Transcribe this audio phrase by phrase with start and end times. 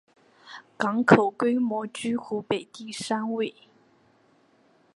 [0.79, 3.53] 港口规模居湖北省第三位。